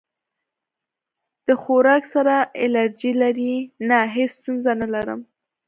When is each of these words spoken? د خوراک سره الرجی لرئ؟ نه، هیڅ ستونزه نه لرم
د 1.47 1.47
خوراک 1.61 2.03
سره 2.13 2.35
الرجی 2.63 3.11
لرئ؟ 3.21 3.53
نه، 3.89 3.99
هیڅ 4.15 4.31
ستونزه 4.39 4.71
نه 4.81 4.87
لرم 4.93 5.19